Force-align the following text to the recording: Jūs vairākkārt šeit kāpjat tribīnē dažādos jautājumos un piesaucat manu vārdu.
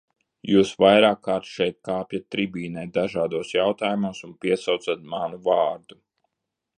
Jūs 0.51 0.69
vairākkārt 0.83 1.49
šeit 1.57 1.77
kāpjat 1.89 2.25
tribīnē 2.35 2.87
dažādos 2.97 3.53
jautājumos 3.57 4.23
un 4.29 4.35
piesaucat 4.47 5.07
manu 5.15 5.41
vārdu. 5.51 6.01